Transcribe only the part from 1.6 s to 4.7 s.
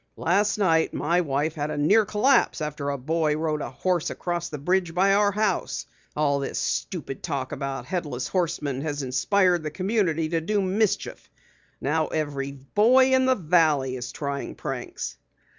a near collapse after a boy rode a horse across the